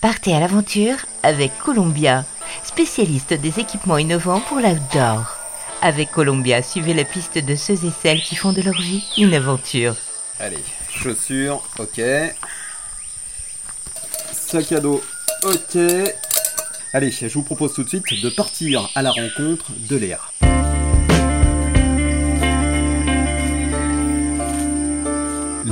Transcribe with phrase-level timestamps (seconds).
[0.00, 0.94] Partez à l'aventure
[1.24, 2.24] avec Columbia,
[2.62, 5.36] spécialiste des équipements innovants pour l'outdoor.
[5.82, 9.34] Avec Columbia, suivez la piste de ceux et celles qui font de leur vie une
[9.34, 9.96] aventure.
[10.38, 12.00] Allez, chaussures, ok.
[14.30, 15.02] Sac à dos,
[15.42, 15.78] ok.
[16.92, 20.20] Allez, je vous propose tout de suite de partir à la rencontre de Léa.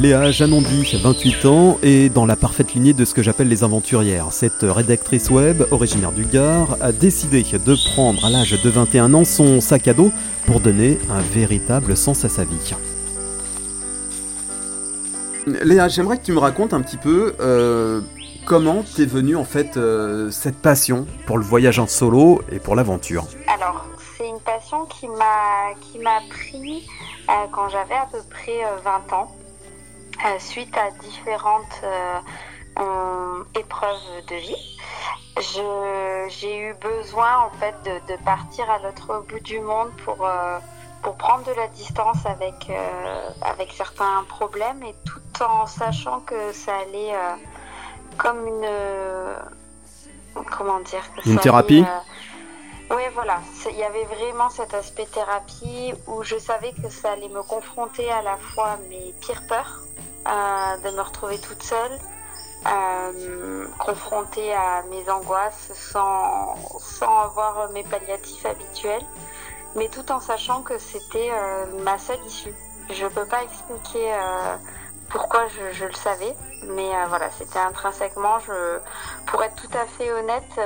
[0.07, 4.29] Léa Janondy, 28 ans, est dans la parfaite lignée de ce que j'appelle les aventurières.
[4.31, 9.25] Cette rédactrice web, originaire du Gard, a décidé de prendre à l'âge de 21 ans
[9.25, 10.13] son sac à dos
[10.47, 12.73] pour donner un véritable sens à sa vie.
[15.65, 18.01] Léa, j'aimerais que tu me racontes un petit peu euh,
[18.45, 22.77] comment t'es venue en fait euh, cette passion pour le voyage en solo et pour
[22.77, 23.25] l'aventure.
[23.53, 23.85] Alors,
[24.17, 26.89] c'est une passion qui m'a qui m'a pris
[27.29, 29.37] euh, quand j'avais à peu près 20 ans.
[30.25, 34.79] Euh, suite à différentes euh, épreuves de vie.
[36.29, 40.59] J'ai eu besoin en fait de, de partir à l'autre bout du monde pour, euh,
[41.03, 42.71] pour prendre de la distance avec,
[43.43, 47.15] avec certains problèmes et tout en sachant que ça allait
[48.17, 48.67] comme une
[50.51, 51.85] comment dire une thérapie
[52.89, 53.41] oui, voilà.
[53.69, 58.09] Il y avait vraiment cet aspect thérapie où je savais que ça allait me confronter
[58.13, 60.03] à la fois mes pires peurs, euh,
[60.83, 61.99] de me retrouver toute seule,
[62.67, 69.05] euh, confrontée à mes angoisses sans, sans avoir mes palliatifs habituels,
[69.75, 72.55] mais tout en sachant que c'était euh, ma seule issue.
[72.91, 74.15] Je ne peux pas expliquer
[75.09, 78.39] pourquoi je, le savais, mais voilà, c'était intrinsèquement.
[78.47, 78.79] Je,
[79.27, 80.61] pour être tout à fait honnête,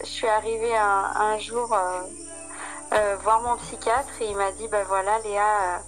[0.00, 1.76] je suis arrivée un jour
[2.92, 5.78] euh, voir mon psychiatre et il m'a dit ben voilà Léa, euh,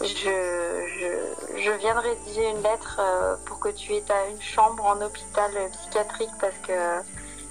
[0.00, 4.42] je, je, je, viens de rédiger une lettre euh, pour que tu aies ta, une
[4.42, 7.02] chambre en hôpital psychiatrique parce que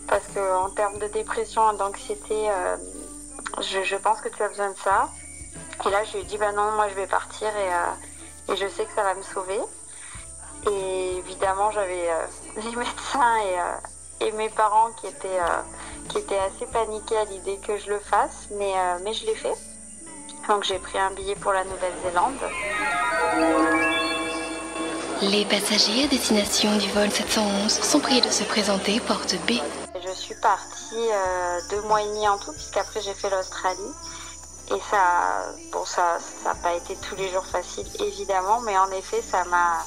[0.05, 2.49] parce que en termes de dépression et d'anxiété,
[3.61, 5.07] je, je, pense que tu as besoin de ça.
[5.85, 8.67] Et là je lui ai dit ben non moi je vais partir et, et je
[8.67, 9.61] sais que ça va me sauver.
[10.69, 12.09] Et évidemment j'avais
[12.57, 13.37] les médecins
[14.19, 15.39] et, et mes parents qui étaient
[16.09, 19.35] qui était assez paniqué à l'idée que je le fasse, mais, euh, mais je l'ai
[19.35, 19.53] fait.
[20.47, 22.39] Donc j'ai pris un billet pour la Nouvelle-Zélande.
[25.21, 29.59] Les passagers à destination du vol 711 sont priés de se présenter porte B.
[30.03, 33.93] Je suis partie euh, deux mois et demi en tout, puisqu'après j'ai fait l'Australie.
[34.71, 39.21] Et ça, bon, ça n'a pas été tous les jours facile, évidemment, mais en effet,
[39.21, 39.83] ça m'a,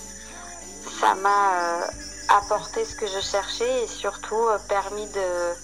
[1.00, 1.86] ça m'a euh,
[2.28, 5.54] apporté ce que je cherchais et surtout permis de,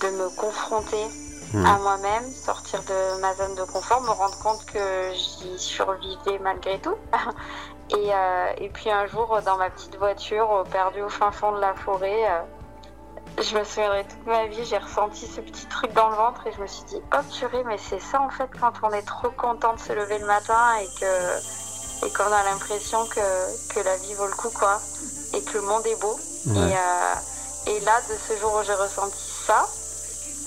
[0.00, 1.06] de me confronter
[1.52, 1.66] hmm.
[1.66, 6.78] à moi-même, sortir de ma zone de confort, me rendre compte que j'y survivais malgré
[6.80, 6.96] tout.
[7.90, 11.60] et, euh, et, puis un jour, dans ma petite voiture, perdue au fin fond de
[11.60, 12.40] la forêt, euh,
[13.42, 16.52] je me souviendrai toute ma vie, j'ai ressenti ce petit truc dans le ventre et
[16.52, 19.30] je me suis dit, oh purée, mais c'est ça en fait quand on est trop
[19.30, 21.60] content de se lever le matin et que
[22.06, 24.80] et qu'on a l'impression que, que la vie vaut le coup, quoi,
[25.34, 26.18] et que le monde est beau.
[26.46, 27.14] Et, euh,
[27.66, 29.89] et là, de ce jour où j'ai ressenti ça, euh,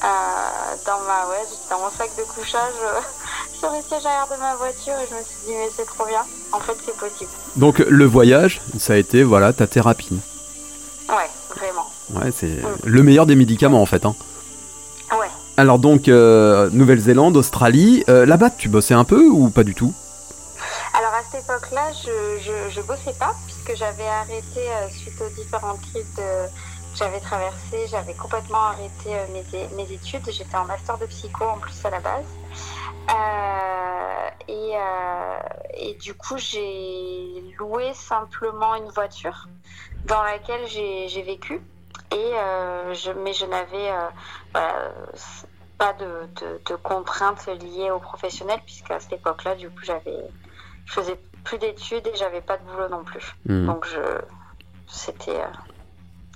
[0.03, 2.99] dans, ma, ouais, dans mon sac de couchage euh,
[3.59, 6.05] sur le siège arrière de ma voiture et je me suis dit mais c'est trop
[6.05, 6.21] bien,
[6.51, 7.31] en fait c'est possible.
[7.55, 10.19] Donc le voyage, ça a été voilà ta thérapie.
[11.09, 11.89] Ouais, vraiment.
[12.11, 12.77] Ouais, c'est mm.
[12.83, 14.05] le meilleur des médicaments en fait.
[14.05, 14.15] Hein.
[15.11, 15.29] Ouais.
[15.55, 19.93] Alors donc euh, Nouvelle-Zélande, Australie, là-bas tu bossais un peu ou pas du tout?
[20.97, 24.61] Alors à cette époque-là, je, je, je, bossais pas puisque j'avais arrêté
[24.91, 26.49] suite aux différentes crises de,
[26.95, 30.29] j'avais traversé, j'avais complètement arrêté euh, mes, mes, études.
[30.29, 32.25] J'étais en master de psycho en plus à la base.
[33.09, 35.39] Euh, et, euh,
[35.75, 39.47] et, du coup, j'ai loué simplement une voiture
[40.05, 41.61] dans laquelle j'ai vécu.
[42.11, 42.31] Et
[42.93, 43.89] je, mais je n'avais
[44.53, 50.29] pas de, de, de, contraintes liées au professionnel, puisqu'à cette époque-là, du coup, j'avais,
[50.85, 53.35] je faisais plus d'études et j'avais pas de boulot non plus.
[53.47, 53.65] Mmh.
[53.65, 54.21] Donc, je,
[54.87, 55.41] c'était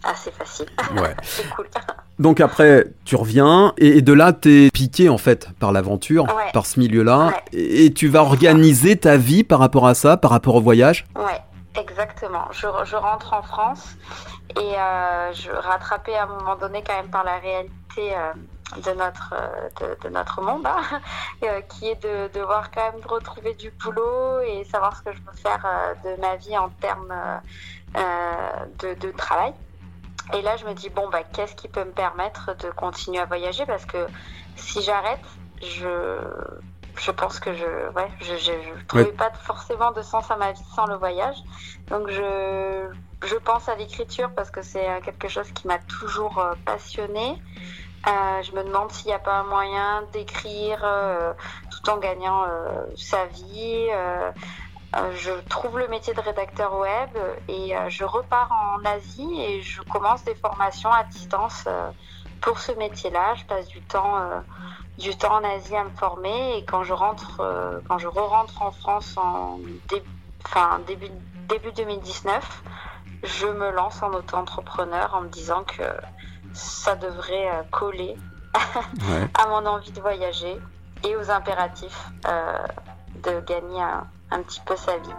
[0.03, 0.68] assez facile.
[0.96, 1.16] Ouais.
[1.24, 1.68] c'est cool.
[2.19, 6.51] Donc après, tu reviens et, de là, t'es piqué en fait par l'aventure, ouais.
[6.54, 7.60] par ce milieu-là, ouais.
[7.60, 11.06] et, tu vas organiser ta vie par rapport à ça, par rapport au voyage?
[11.16, 11.39] Ouais,
[11.80, 12.45] exactement.
[12.51, 13.95] Je, je rentre en France
[14.56, 18.16] et euh, je rattrapais à un moment donné quand même par la réalité.
[18.16, 18.33] Euh,
[18.75, 19.33] de notre
[19.80, 20.81] de, de notre monde hein,
[21.44, 25.19] euh, qui est de devoir quand même retrouver du boulot et savoir ce que je
[25.19, 27.13] veux faire euh, de ma vie en termes
[27.95, 29.54] euh, de, de travail
[30.33, 33.25] et là, je me dis, bon, bah, qu'est-ce qui peut me permettre de continuer à
[33.25, 33.65] voyager?
[33.65, 34.07] Parce que
[34.56, 35.24] si j'arrête,
[35.62, 36.18] je,
[36.97, 37.65] je pense que je
[37.95, 39.12] ouais, je, je, je trouvais ouais.
[39.12, 41.38] pas forcément de sens à ma vie sans le voyage.
[41.89, 42.89] Donc, je,
[43.25, 47.41] je pense à l'écriture parce que c'est quelque chose qui m'a toujours passionnée.
[48.06, 50.85] je me demande s'il n'y a pas un moyen d'écrire
[51.71, 52.45] tout en gagnant
[52.95, 53.88] sa vie.
[54.94, 57.10] Je trouve le métier de rédacteur web
[57.48, 61.66] et je repars en Asie et je commence des formations à distance
[62.42, 63.36] pour ce métier-là.
[63.36, 64.16] Je passe du temps
[64.98, 68.62] du temps en Asie à me former et quand je rentre, euh, quand je re-rentre
[68.62, 69.60] en France en
[70.88, 71.10] début,
[71.50, 72.63] début 2019,
[73.24, 75.83] je me lance en auto-entrepreneur en me disant que
[76.54, 78.16] ça devrait euh, coller
[78.56, 80.57] à mon envie de voyager
[81.04, 82.57] et aux impératifs euh,
[83.24, 84.07] de gagner un,
[84.41, 85.13] petit peu sa vie.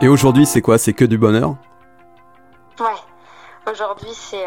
[0.00, 0.78] Et aujourd'hui, c'est quoi?
[0.78, 1.56] C'est que du bonheur?
[2.80, 3.70] Ouais.
[3.70, 4.46] Aujourd'hui, c'est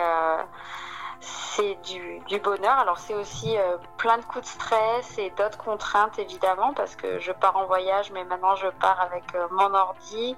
[1.21, 2.79] c'est du, bonheur.
[2.79, 7.19] Alors c'est aussi euh, plein de coups de stress et d'autres contraintes évidemment parce que
[7.19, 10.35] je pars en voyage mais maintenant je pars avec euh, mon ordi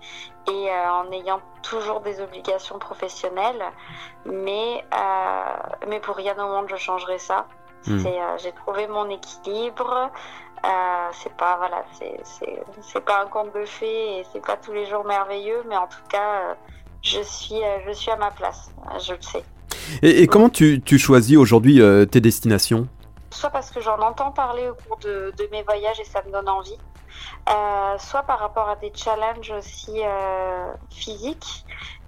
[0.47, 3.63] et euh, en ayant toujours des obligations professionnelles.
[4.25, 4.83] Mais,
[5.87, 7.47] mais pour rien au monde je changerai ça.
[7.87, 8.03] Hmm.
[8.41, 10.11] J'ai trouvé mon équilibre.
[11.11, 15.05] c'est pas voilà, c'est pas un conte de fées et c'est pas tous les jours
[15.05, 16.55] merveilleux, mais en tout cas,
[17.01, 19.43] je suis je suis à ma place, je le sais.
[20.01, 22.87] Et, comment tu, choisis aujourd'hui euh, tes destinations?
[23.31, 26.47] Soit parce que j'en entends parler au cours de, mes voyages et ça me donne
[26.49, 26.77] envie,
[27.49, 31.65] euh, soit par rapport à des challenges aussi euh, physiques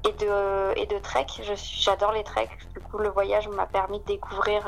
[0.07, 1.25] et de, et de trek.
[1.55, 2.51] J'adore les treks.
[2.73, 4.67] Du coup, le voyage m'a permis de découvrir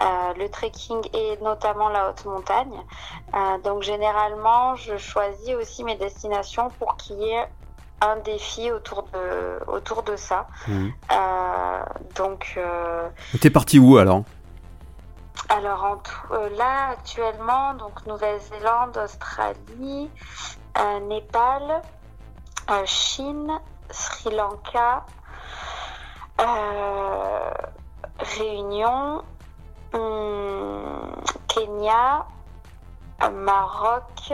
[0.00, 2.82] le trekking et notamment la haute montagne.
[3.64, 7.48] donc généralement, je choisis aussi mes destinations pour qu'il y ait
[8.00, 10.46] un défi autour de, autour de ça.
[10.66, 10.88] Mmh.
[11.10, 11.82] Euh,
[12.16, 12.54] donc.
[12.56, 13.08] Euh,
[13.40, 14.22] T'es parti où alors?
[15.48, 20.10] Alors en euh, là actuellement, donc Nouvelle-Zélande, Australie,
[21.08, 21.82] Népal,
[22.84, 23.58] Chine,
[23.90, 25.06] Sri Lanka,
[28.18, 29.22] Réunion,
[29.92, 31.12] hmm,
[31.48, 32.26] Kenya,
[33.32, 34.32] Maroc,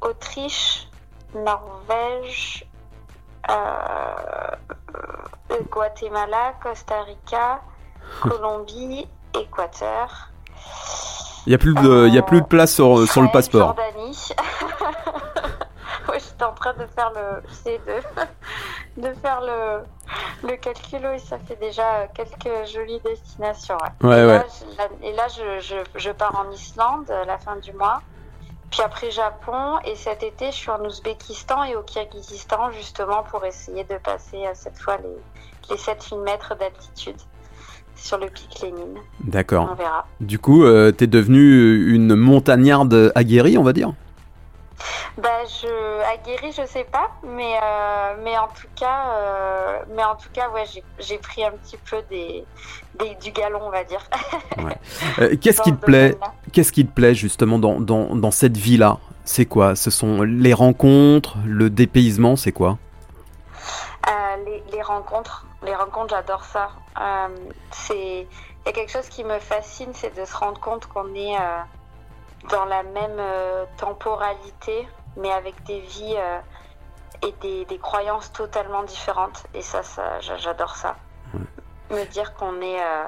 [0.00, 0.88] Autriche,
[1.34, 2.66] Norvège,
[3.50, 4.56] euh,
[5.70, 7.60] Guatemala, Costa Rica,
[8.22, 10.30] Colombie, Équateur.
[11.46, 13.74] Il n'y a, plus de, y a plus de place sur, sur le passeport.
[13.76, 14.28] Jordanie.
[16.08, 18.02] oui, j'étais en train de faire le, de,
[18.96, 21.00] de faire le, le calcul.
[21.10, 23.78] Oui, ça fait déjà quelques jolies destinations.
[24.02, 24.20] Ouais.
[24.20, 24.38] et, ouais.
[24.38, 28.02] Là, je, et là, je, je, je, pars en Islande à la fin du mois.
[28.70, 33.44] Puis après Japon et cet été je suis en Ouzbékistan et au Kirghizistan justement pour
[33.44, 37.20] essayer de passer à cette fois les, les 7000 mètres d'altitude
[37.94, 38.96] sur le pic Lénine.
[39.20, 39.68] D'accord.
[39.70, 40.06] On verra.
[40.20, 43.92] Du coup, euh, tu es devenue une montagnarde aguerrie, on va dire?
[45.18, 50.16] Bah, je aguerri, je sais pas, mais euh, mais en tout cas, euh, mais en
[50.16, 50.64] tout cas, ouais,
[50.98, 52.44] j'ai pris un petit peu des,
[52.98, 54.02] des, du galon, on va dire.
[55.18, 56.16] Euh, qu'est-ce qui te plaît
[56.52, 58.98] Qu'est-ce qui te plaît justement dans, dans, dans cette vie-là?
[59.24, 59.74] C'est quoi?
[59.74, 62.78] Ce sont les rencontres, le dépaysement, c'est quoi?
[64.46, 66.70] Les, les, rencontres, les rencontres, j'adore ça.
[67.70, 71.14] c'est il y a quelque chose qui me fascine, c'est de se rendre compte qu'on
[71.14, 71.36] est
[72.50, 73.20] dans la même
[73.76, 74.86] temporalité,
[75.16, 76.38] mais avec des vies euh,
[77.22, 79.44] et des, des, croyances totalement différentes.
[79.54, 80.96] Et ça, ça j'adore ça.
[81.90, 83.04] Me dire qu'on est, euh,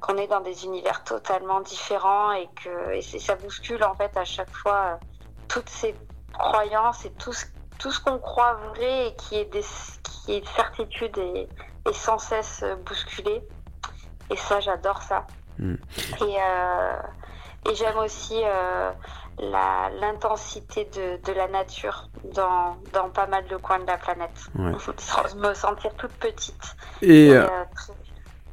[0.00, 4.24] qu'on est dans des univers totalement différents et que et ça bouscule en fait à
[4.24, 4.98] chaque fois
[5.48, 5.94] toutes ces
[6.32, 7.46] croyances et tout ce,
[7.78, 9.64] tout ce qu'on croit vrai et qui est, des,
[10.04, 11.48] qui est certitude et,
[11.88, 13.42] et sans cesse bousculé.
[14.30, 15.26] Et ça, j'adore ça.
[15.58, 15.74] Mm.
[16.20, 16.38] Et,
[17.68, 18.90] et j'aime aussi euh,
[19.40, 24.30] l'intensité de, de, la nature dans, dans, pas mal de coins de la planète.
[24.54, 24.72] Ouais.
[25.36, 26.76] me sentir toute petite.
[27.02, 27.46] Et, et, euh,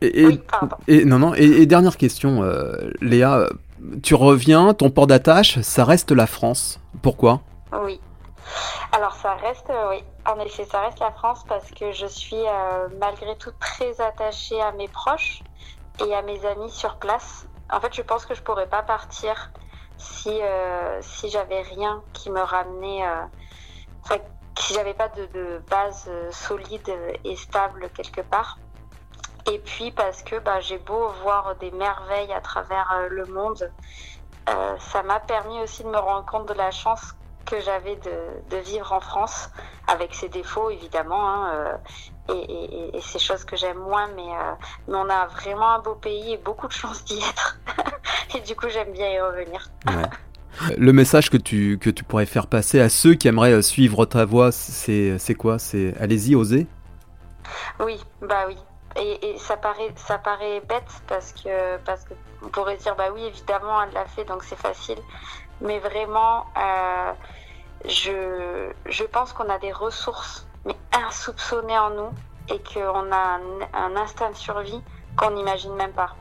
[0.02, 0.42] et, oui,
[0.88, 1.34] et, non, non.
[1.34, 3.48] Et, dernière question, euh, Léa,
[4.04, 6.80] tu reviens, ton port d'attache, ça reste la France.
[7.02, 7.42] Pourquoi?
[7.84, 8.00] Oui.
[8.94, 12.44] Alors ça reste, oui, en effet, ça reste la France parce que je suis
[12.98, 15.44] malgré tout très attachée à mes proches
[16.06, 17.46] et à mes amis sur place.
[17.70, 19.52] En fait, je pense que je pourrais pas partir
[19.98, 24.18] si euh, si j'avais rien qui me ramenait, euh,
[24.60, 26.92] si j'avais pas de, base euh, solide
[27.24, 28.58] et stable quelque part.
[29.52, 33.72] Et puis parce que bah, j'ai beau voir des merveilles à travers le monde,
[34.46, 37.14] ça m'a permis aussi de me rendre compte de la chance
[37.50, 39.50] que j'avais de, de, vivre en France,
[39.88, 42.54] avec ses défauts évidemment, hein, euh, et,
[42.94, 44.54] et, et, ces choses que j'aime moins, mais, euh,
[44.88, 47.60] mais on a vraiment un beau pays et beaucoup de chance d'y être.
[48.36, 49.70] et du coup, j'aime bien y revenir.
[49.88, 50.04] Ouais.
[50.78, 54.26] Le message que tu, que tu pourrais faire passer à ceux qui aimeraient suivre ta
[54.26, 55.60] voie, c'est quoi?
[55.60, 56.68] C'est allez-y, osez
[57.80, 58.58] Oui, bah oui.
[59.00, 62.14] Et, ça paraît ça paraît bête parce que parce que
[62.44, 64.98] on pourrait dire bah oui évidemment elle l'a fait donc c'est facile.
[65.62, 67.14] Mais vraiment euh,
[67.86, 72.12] je je pense qu'on a des ressources mais insoupçonnées en nous
[72.50, 73.40] et qu'on a
[73.74, 74.82] un, instinct de survie
[75.16, 76.16] qu'on n'imagine même pas.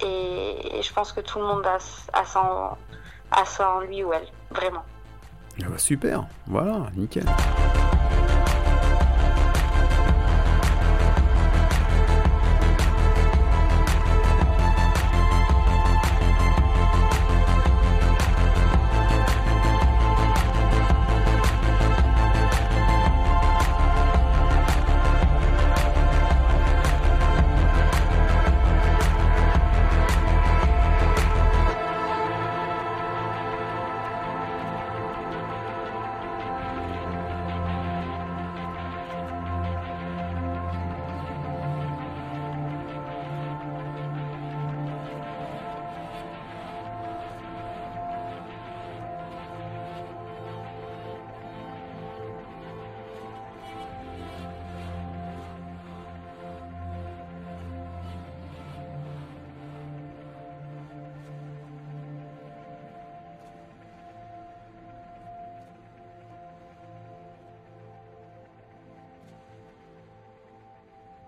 [0.00, 1.78] Et, je pense que tout le monde a,
[2.24, 4.84] ça en lui ou elle vraiment.
[5.62, 7.26] Ah bah super voilà nickel